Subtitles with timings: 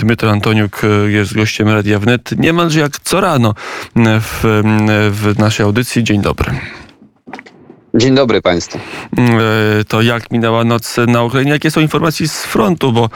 [0.00, 3.54] Dmytro Antoniuk jest gościem Radia Wnet niemalże jak co rano
[3.96, 4.40] w,
[5.10, 6.04] w naszej audycji.
[6.04, 6.52] Dzień dobry.
[7.94, 8.78] Dzień dobry Państwu.
[8.78, 11.52] E, to jak minęła noc na Ukrainie?
[11.52, 12.92] Jakie są informacje z frontu?
[12.92, 13.10] Bo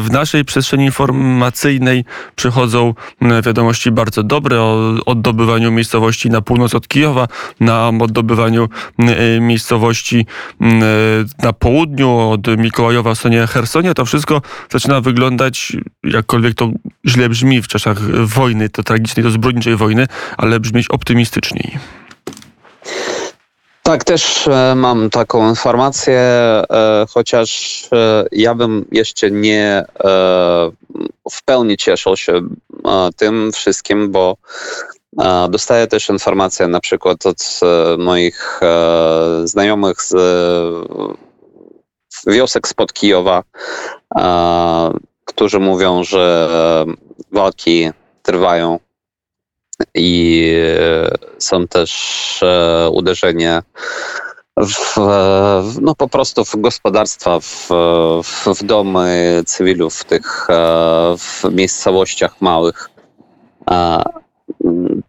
[0.00, 2.04] w naszej przestrzeni informacyjnej
[2.36, 2.94] przychodzą
[3.44, 7.28] wiadomości bardzo dobre o oddobywaniu miejscowości na północ od Kijowa,
[7.60, 10.26] na oddobywaniu e, miejscowości
[11.42, 13.94] na południu od Mikołajowa w stronie Hersonia.
[13.94, 16.70] To wszystko zaczyna wyglądać, jakkolwiek to
[17.06, 20.06] źle brzmi w czasach wojny, to tragicznej, to zbrodniczej wojny,
[20.36, 21.78] ale brzmieć optymistyczniej.
[23.86, 29.84] Tak, też e, mam taką informację, e, chociaż e, ja bym jeszcze nie
[31.32, 32.40] w pełni cieszył się
[33.16, 34.36] tym wszystkim, bo
[35.48, 37.60] dostaję też informacje na przykład od
[37.98, 38.60] moich
[39.44, 40.14] znajomych z
[42.26, 43.42] wiosek spod Kijowa,
[45.24, 46.48] którzy mówią, że
[47.32, 47.90] walki
[48.22, 48.78] trwają
[49.94, 50.52] i
[51.38, 53.62] są też e, uderzenia
[54.56, 54.96] w,
[55.80, 57.68] no po prostu w gospodarstwa, w,
[58.22, 60.54] w, w domy cywilów w tych e,
[61.18, 62.90] w miejscowościach małych.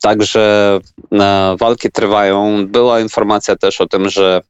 [0.02, 0.80] Także
[1.14, 2.68] e, walki trwają.
[2.68, 4.42] Była informacja też o tym, że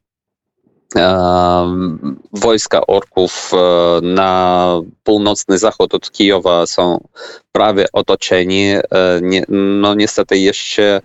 [2.32, 3.56] wojska orków e,
[4.02, 7.08] na północny zachód od Kijowa są
[7.52, 8.70] prawie otoczeni.
[8.70, 8.82] E,
[9.48, 11.00] no niestety jeszcze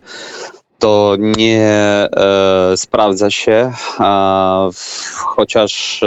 [0.80, 3.73] to nie e, sprawdza się,
[5.16, 6.02] chociaż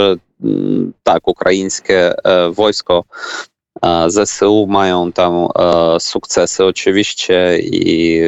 [1.02, 2.14] tak, ukraińskie
[2.50, 3.04] wojsko
[4.08, 5.48] ZSU mają tam
[5.98, 8.20] sukcesy oczywiście i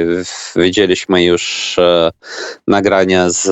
[0.56, 1.76] widzieliśmy już
[2.66, 3.48] nagrania z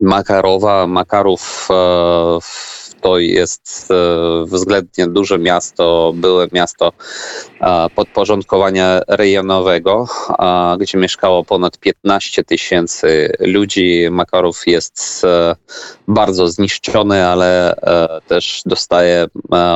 [0.00, 0.86] Makarowa.
[0.86, 1.74] Makarów e,
[3.04, 3.94] to jest e,
[4.46, 6.92] względnie duże miasto, byłe miasto
[7.60, 10.06] e, podporządkowania rejonowego,
[10.78, 14.06] gdzie mieszkało ponad 15 tysięcy ludzi.
[14.10, 15.26] Makarów jest
[16.08, 17.74] bardzo zniszczony, ale
[18.28, 19.26] też dostaje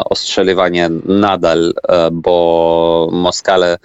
[0.05, 1.75] ostrzeliwanie nadal,
[2.13, 3.77] bo Moskale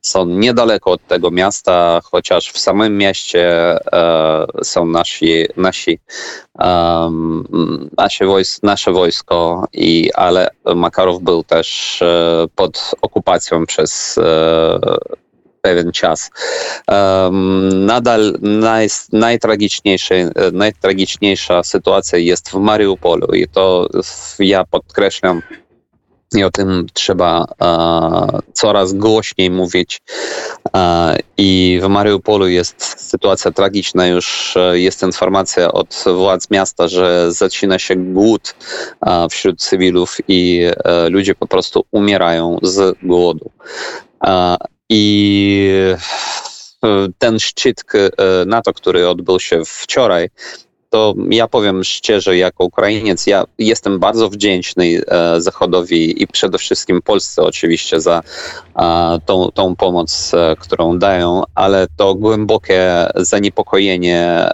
[0.00, 3.78] są niedaleko od tego miasta, chociaż w samym mieście
[4.62, 5.98] są nasi, nasi,
[7.98, 14.78] nasze, wojs nasze wojsko, i, ale Makarow był też e, pod okupacją przez e,
[15.62, 16.30] pewien czas.
[17.74, 20.14] Nadal naj, najtragiczniejsza,
[20.52, 23.88] najtragiczniejsza sytuacja jest w Mariupolu i to
[24.38, 25.42] ja podkreślam
[26.34, 30.02] i o tym trzeba e, coraz głośniej mówić.
[30.76, 34.06] E, I w Mariupolu jest sytuacja tragiczna.
[34.06, 38.54] Już e, jest informacja od władz miasta, że zaczyna się głód
[39.06, 43.50] e, wśród cywilów i e, ludzie po prostu umierają z głodu.
[44.24, 44.56] E,
[44.88, 45.68] I
[47.18, 47.82] ten szczyt
[48.46, 50.28] NATO, który odbył się wczoraj,
[50.90, 57.02] to ja powiem szczerze, jako Ukrainiec, ja jestem bardzo wdzięczny e, Zachodowi i przede wszystkim
[57.02, 58.22] Polsce oczywiście za
[59.26, 64.52] tą, tą pomoc, e, którą dają, ale to głębokie zaniepokojenie e,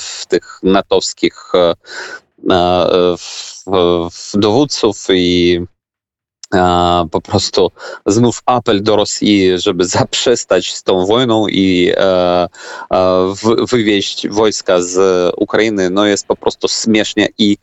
[0.00, 1.52] w tych natowskich
[3.18, 3.64] w,
[4.12, 5.60] w dowódców i
[7.10, 7.70] po prostu
[8.06, 12.48] znów apel do Rosji, żeby zaprzestać z tą wojną i e, e,
[13.70, 17.56] wywieźć wojska z Ukrainy, no jest po prostu śmiesznie i,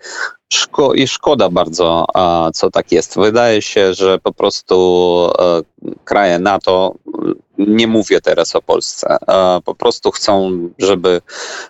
[0.53, 2.07] szko i szkoda bardzo,
[2.55, 3.19] co tak jest.
[3.19, 4.77] Wydaje się, że po prostu
[5.39, 5.61] e,
[6.05, 6.95] kraje NATO,
[7.59, 9.17] nie mówię teraz o Polsce,
[9.65, 11.21] po prostu chcą, żeby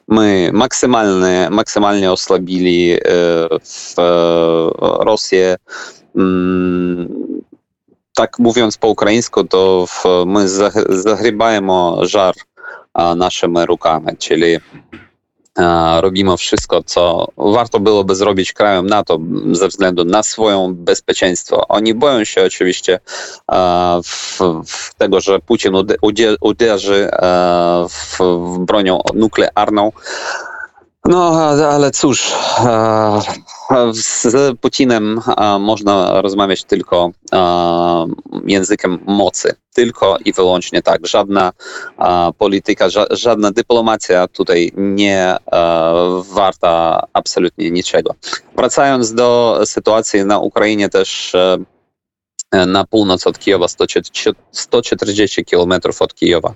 [0.09, 2.99] my maksymalnie, maksymalnie osłabili
[3.63, 3.95] w
[4.81, 5.57] Rosję,
[6.17, 7.09] Mm,
[8.15, 9.87] tak mówiąc po ukraińsku, to
[10.27, 10.49] my
[10.89, 12.35] zagrybaємо żar
[13.17, 14.57] naszymi rukami, czyli
[16.02, 19.20] robimy wszystko, co warto byłoby zrobić krajom NATO
[19.52, 21.68] ze względu na swoją bezpieczeństwo.
[21.68, 23.00] Oni boją się oczywiście
[24.04, 25.74] w, w tego, że Putin
[26.42, 27.10] uderzy
[27.90, 29.92] w, w bronią nuklearną.
[31.06, 31.40] No,
[31.72, 32.34] ale cóż,
[33.92, 35.22] z Putinem
[35.60, 37.12] można rozmawiać tylko
[38.46, 39.56] językiem mocy.
[39.74, 41.08] Tylko i wyłącznie tak.
[41.08, 41.52] Żadna
[42.38, 45.38] polityka, żadna dyplomacja tutaj nie
[46.34, 48.16] warta absolutnie niczego.
[48.56, 51.36] Wracając do sytuacji na Ukrainie też
[52.68, 53.68] na północ od Kijowa,
[54.52, 56.54] 140 km od Kijowa,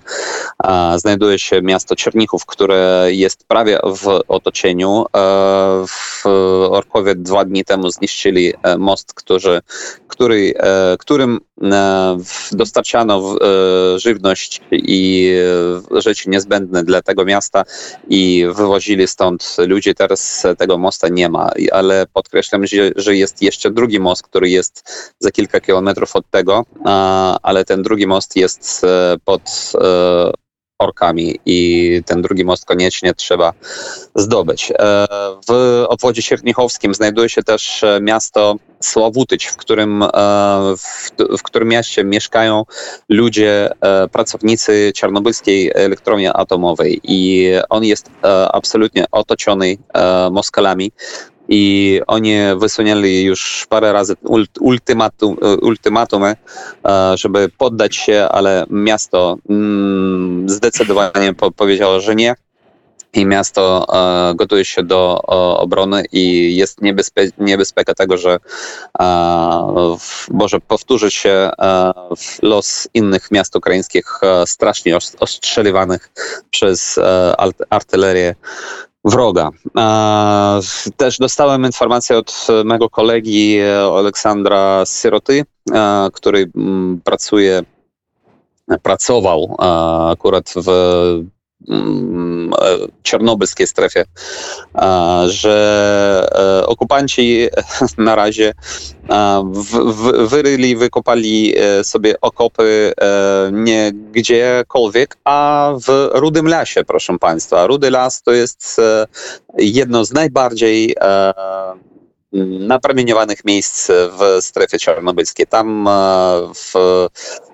[0.96, 5.04] znajduje się miasto Czernichów, które jest prawie w otoczeniu.
[5.88, 6.26] W
[6.70, 9.60] Orkowie dwa dni temu zniszczyli most, który,
[10.08, 10.54] który,
[10.98, 11.40] którym
[12.52, 13.36] dostarczano
[13.96, 15.32] żywność i
[15.90, 17.64] rzeczy niezbędne dla tego miasta
[18.08, 19.94] i wywozili stąd ludzi.
[19.94, 22.62] Teraz tego mosta nie ma, ale podkreślam,
[22.96, 24.84] że jest jeszcze drugi most, który jest
[25.18, 26.64] za kilka kilometrów od tego,
[27.42, 30.30] ale ten drugi most jest e, pod e,
[30.78, 33.52] orkami i ten drugi most koniecznie trzeba
[34.14, 34.72] zdobyć.
[34.72, 35.06] E,
[35.48, 40.04] w obwodzie siernichowskim znajduje się też miasto Sławutyć, w którym,
[40.78, 42.64] w, w którym mieście mieszkają
[43.08, 43.70] ludzie,
[44.12, 48.10] pracownicy Czarnobylskiej Elektrowni Atomowej i on jest
[48.52, 49.76] absolutnie otoczony
[50.30, 50.92] Moskalami
[51.48, 54.14] i oni wysunęli już parę razy
[54.60, 56.36] ultimatum, ultimatumy,
[56.88, 62.34] e, żeby poddać się, ale miasto mm, zdecydowanie powiedziało, że nie.
[63.12, 65.22] I miasto e, gotuje się do
[65.58, 68.38] obrony i jest niebezpie niebezpieka tego, że
[69.00, 69.96] e,
[70.30, 71.50] może powtórzyć się
[72.42, 76.10] los innych miast ukraińskich strasznie ostrzeliwanych
[76.50, 76.98] przez
[77.70, 78.34] artylerię
[79.06, 79.50] wroga.
[80.96, 83.58] Też dostałem informację od mego kolegi
[83.98, 85.44] Aleksandra Syroty,
[86.12, 87.62] który mm, pracuje,
[88.82, 89.56] pracował
[90.10, 90.68] akurat w
[93.02, 94.04] czarnobylskiej strefie,
[95.26, 96.28] że
[96.62, 97.48] e, okupanci
[97.98, 98.52] na razie
[100.28, 107.66] wyryli, wykopali e, sobie okopy e, nie gdziekolwiek, a w Rudym Lasie, proszę Państwa.
[107.66, 109.06] Rudy Las to jest e,
[109.58, 110.96] jedno z najbardziej
[112.32, 115.46] napromieniowanych miejsc w strefie czarnobylskiej.
[115.46, 115.88] Tam
[116.54, 116.72] w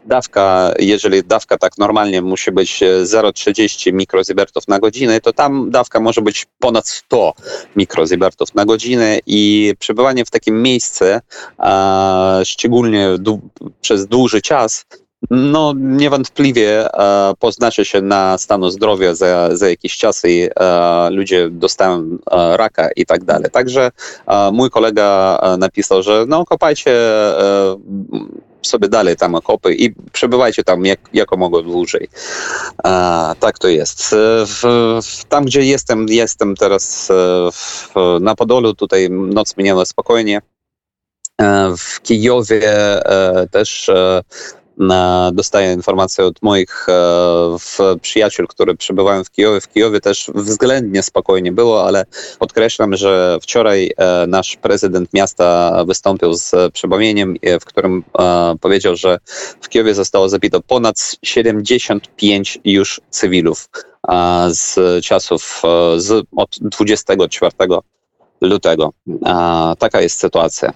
[0.05, 6.23] dawka, jeżeli dawka tak normalnie musi być 0,30 mikroziebertów na godzinę, to tam dawka może
[6.23, 7.33] być ponad 100
[7.77, 11.05] mikroziebertów na godzinę i przebywanie w takim miejscu,
[12.45, 13.09] szczególnie
[13.81, 14.87] przez dłuży czas,
[15.31, 21.49] no, niewątpliwie e, poznaczy się na stanu zdrowia za, za jakiś czas i e, ludzie
[21.51, 23.51] dostają e, raka i tak dalej.
[23.51, 23.91] Także
[24.27, 27.77] e, mój kolega e, napisał, że no kopajcie e,
[28.63, 32.09] sobie dalej tam okopy i przebywajcie tam jak, jako mogło dłużej.
[33.41, 34.15] tak to jest.
[34.47, 34.63] W,
[35.03, 37.09] w, tam, gdzie jestem, jestem teraz
[37.53, 40.43] w, na Podolu, tutaj noc minęła spokojnie.
[41.79, 42.63] W Kijowie
[43.51, 43.91] też
[45.32, 49.61] dostaję informacje od moich e, przyjaciół, które przebywają w Kijowie.
[49.61, 52.05] W Kijowie też względnie spokojnie było, ale
[52.38, 58.05] podkreślam, że wczoraj e, nasz prezydent miasta wystąpił z przebamieniem, e, w którym
[58.61, 59.19] powiedział, że
[59.61, 63.69] w Kijowie zostało zabito ponad 75 już cywilów
[64.49, 65.62] z czasów
[65.96, 67.52] z, od 24
[68.40, 68.93] lutego.
[69.79, 70.73] Taka jest sytuacja.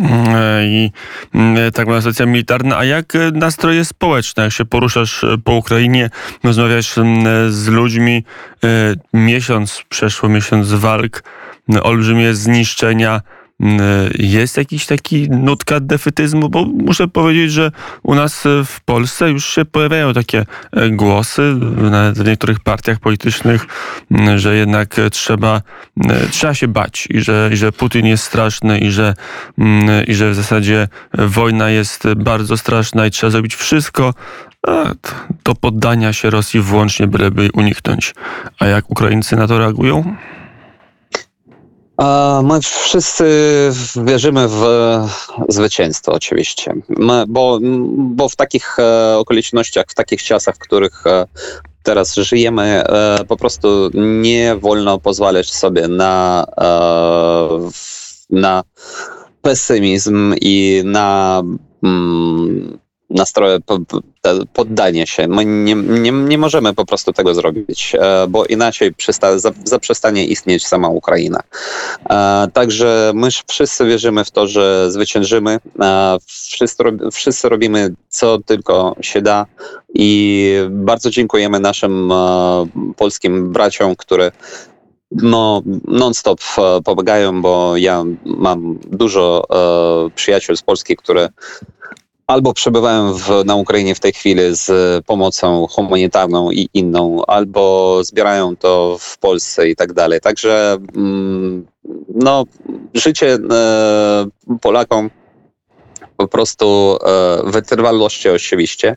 [0.00, 0.92] Mm, I
[1.34, 2.78] mm, tak ma sytuacja militarna.
[2.78, 4.42] A jak e, nastroje społeczne?
[4.42, 6.10] Jak się poruszasz e, po Ukrainie,
[6.44, 8.24] rozmawiasz mm, z ludźmi,
[8.64, 8.68] e,
[9.14, 11.22] miesiąc, przeszło miesiąc walk,
[11.82, 13.20] olbrzymie zniszczenia,
[14.18, 17.72] jest jakiś taki nutka defetyzmu, bo muszę powiedzieć, że
[18.02, 21.54] u nas w Polsce już się pojawiają takie e, głosy,
[21.90, 23.66] nawet w niektórych partiach politycznych,
[24.36, 25.62] że jednak trzeba,
[26.30, 29.14] trzeba się bać i że, i że Putin jest straszny i że,
[30.06, 34.14] i że w zasadzie wojna jest bardzo straszna i trzeba zrobić wszystko,
[35.44, 38.14] do poddania się Rosji włącznie, byleby uniknąć.
[38.58, 40.16] A jak Ukraińcy na to reagują?
[42.42, 43.24] My wszyscy
[44.04, 44.62] wierzymy w
[45.48, 47.58] zwycięstwo, oczywiście, My, bo,
[47.96, 51.26] bo w takich e, okolicznościach, w takich czasach, w których e,
[51.82, 56.46] teraz żyjemy, e, po prostu nie wolno pozwalać sobie na,
[58.30, 58.62] na
[59.42, 61.42] pesymizm i na
[61.82, 62.78] mm,
[63.10, 63.58] nastroje,
[64.52, 65.28] poddanie się.
[65.28, 70.66] My nie, nie, nie możemy po prostu tego zrobić, e, bo inaczej przysta, zaprzestanie istnieć
[70.66, 71.40] sama Ukraina.
[72.10, 75.58] E, także my wszyscy wierzymy w to, że zwyciężymy.
[75.80, 79.46] E, wszyscy, wszyscy robimy co tylko się da
[79.94, 82.12] i bardzo dziękujemy naszym
[82.96, 84.32] polskim braciom, które
[85.10, 86.40] no, non-stop
[86.84, 89.44] pomagają, bo ja mam dużo
[90.14, 91.28] przyjaciół z Polski, które
[92.30, 94.70] albo przebywają w, na Ukrainie w tej chwili z
[95.06, 100.20] pomocą humanitarną i inną, albo zbierają to w Polsce i tak dalej.
[100.20, 101.66] Także mm,
[102.14, 102.44] no,
[102.94, 104.26] życie e,
[104.60, 105.10] Polakom
[106.16, 108.96] po prostu e, wytrwałości oczywiście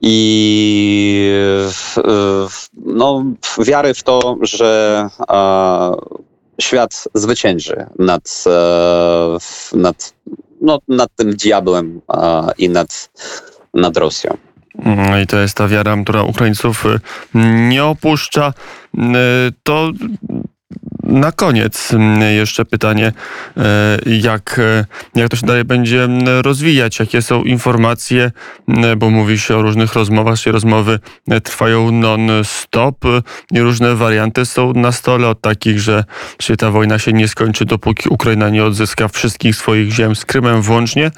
[0.00, 1.32] i
[2.76, 3.24] no,
[3.58, 5.08] wiary w to, że
[6.60, 9.38] świat zwycięży nad, e,
[9.72, 10.14] nad,
[10.60, 12.00] no, nad tym diabłem
[12.58, 13.10] i nad,
[13.74, 14.36] nad Rosją.
[14.78, 16.98] Mm, I to jest ta wiara, która Ukraińców y,
[17.68, 18.52] nie opuszcza.
[18.94, 18.98] Y,
[19.62, 19.90] To
[21.10, 23.12] na koniec y, jeszcze pytanie,
[24.06, 28.30] y, jak, y, jak to się dalej będzie y, rozwijać, jakie są informacje,
[28.68, 30.98] y, bo mówi się o różnych rozmowach, czy rozmowy
[31.32, 33.04] y, trwają non-stop
[33.50, 36.04] i różne warianty są na stole, od takich, że
[36.40, 40.62] się ta wojna się nie skończy, dopóki Ukraina nie odzyska wszystkich swoich ziem z Krymem
[40.62, 41.10] włącznie.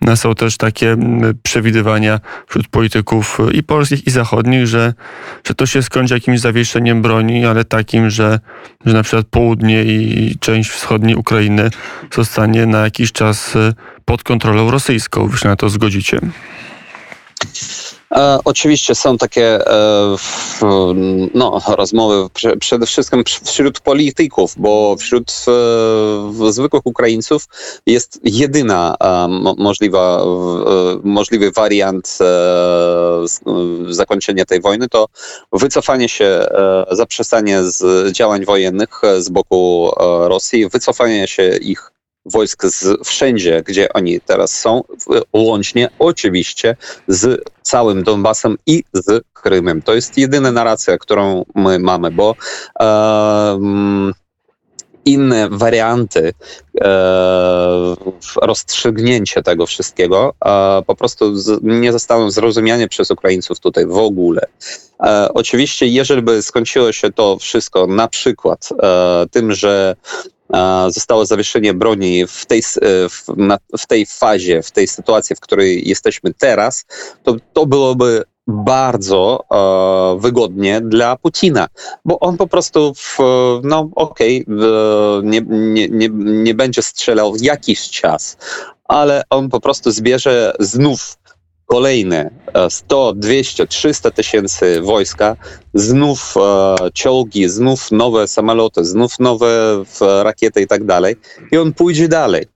[0.00, 4.94] No, Są też takie mm, przewidywania wśród polityków i polskich, i zachodnich, że,
[5.44, 8.40] że to się skończy jakimś zawieszeniem broni, ale takim, że,
[8.86, 11.70] że na przykład południe i część wschodniej Ukrainy
[12.14, 15.28] zostanie na jakiś czas y, pod kontrolą rosyjską.
[15.28, 16.20] Wy się na to zgodzicie?
[18.14, 20.16] E, oczywiście są takie e,
[21.34, 25.32] no, rozmowy prze, przede wszystkim wśród polityków, bo wśród
[26.48, 27.46] e, zwykłych Ukraińców
[27.86, 28.96] jest jedyna
[29.28, 30.24] mo, możliwa,
[31.04, 32.18] możliwy wariant
[33.88, 35.06] zakończenia tej wojny to
[35.52, 36.46] wycofanie się,
[36.90, 39.90] zaprzestanie z działań wojennych z boku
[40.28, 41.92] Rosji, wycofanie się ich
[42.24, 44.84] wojsk z wszędzie, gdzie oni teraz są,
[45.32, 46.76] łącznie oczywiście
[47.08, 49.82] z całym Donbasem i z Krymem.
[49.82, 52.34] To jest jedyna narracja, którą my mamy, bo
[52.80, 54.12] em,
[55.04, 56.32] inne warianty
[56.80, 57.96] e,
[58.42, 64.42] rozstrzygnięcia tego wszystkiego e, po prostu z, nie zostaną zrozumiane przez Ukraińców tutaj w ogóle.
[65.02, 69.96] E, oczywiście, jeżeli by skończyło się to wszystko na przykład e, tym, że
[70.54, 75.36] e, zostało zawieszenie broni w tej, e, w, na, w tej fazie, w tej sytuacji,
[75.36, 76.84] w której jesteśmy teraz,
[77.22, 81.66] to, to byłoby bardzo e, wygodnie dla Putina,
[82.04, 83.18] bo on po prostu, w,
[83.64, 88.36] no okej, e, nie, nie, nie, nie będzie strzelał jakiś czas,
[88.84, 91.18] ale on po prostu zbierze znów
[91.66, 95.36] kolejne e, 100, 200, 300 tysięcy wojska,
[95.74, 99.84] znów e, czołgi, znów nowe samoloty, znów nowe
[100.22, 101.16] rakiety i tak dalej
[101.52, 102.46] i on pójdzie dalej.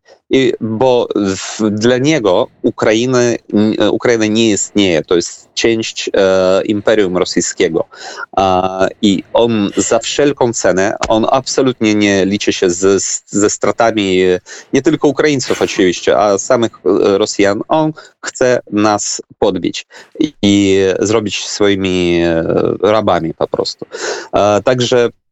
[0.60, 3.36] Bo w, dla niego Ukrainy,
[3.90, 7.84] Ukraina nie istnieje, to jest część e, Imperium Rosyjskiego.
[8.36, 14.22] A, I on za wszelką cenę, on absolutnie nie liczy się z, z, ze stratami
[14.22, 14.40] e,
[14.72, 17.60] nie tylko Ukraińców oczywiście, a samych e, Rosjan.
[17.68, 19.86] On chce nas podbić
[20.20, 22.44] i, i zrobić swoimi e,
[22.82, 23.86] rabami po prostu.
[24.32, 25.23] E, Także e,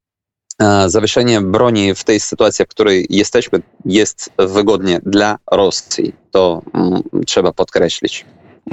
[0.87, 6.13] zawieszenie broni w tej sytuacji, w której jesteśmy, jest wygodnie dla Rosji.
[6.31, 8.25] To mm, trzeba podkreślić.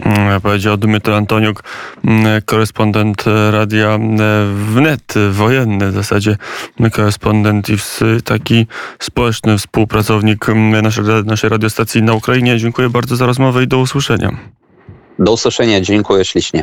[0.05, 1.63] Mm, Powiedział Dmytro Antoniuk,
[2.05, 3.99] mm, korespondent e, radia e,
[4.73, 6.37] wnet, e, wojenny w zasadzie
[6.91, 7.75] korespondent i
[8.23, 8.67] taki
[8.99, 10.47] społeczny współpracownik
[10.83, 12.57] naszej, naszej radiostacji na Ukrainie.
[12.57, 14.37] Dziękuję bardzo za rozmowę i do usłyszenia.
[15.19, 16.57] Do usłyszenia, dziękuję ślicznie.